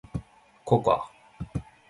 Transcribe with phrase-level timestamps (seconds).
[0.65, 1.03] ココア